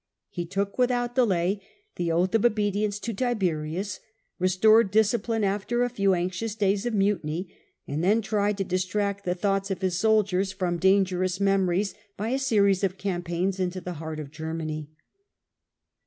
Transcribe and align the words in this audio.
He 0.31 0.47
took 0.47 0.79
without 0.79 1.13
delay 1.13 1.61
the 1.95 2.11
oath 2.11 2.33
of 2.33 2.43
obedience 2.43 2.97
to 2.97 3.13
Tiberius, 3.13 3.99
restored 4.39 4.89
discipline 4.89 5.43
after 5.43 5.83
a 5.83 5.91
few 5.91 6.15
anxious 6.15 6.55
days 6.55 6.87
of 6.87 6.93
mutiny, 6.95 7.53
and 7.87 8.03
then 8.03 8.23
tried 8.23 8.57
to 8.57 8.63
distract 8.63 9.25
the 9.25 9.35
thoughts 9.35 9.69
of 9.69 9.81
his 9.83 9.99
soldiers 9.99 10.51
from 10.51 10.77
dangerous 10.79 11.39
memories 11.39 11.93
by 12.17 12.29
a 12.29 12.39
series 12.39 12.83
of 12.83 12.97
cam 12.97 13.21
paigns 13.21 13.59
into 13.59 13.79
the 13.79 13.93
heart 14.01 14.19
of 14.19 14.31
Germany. 14.31 14.89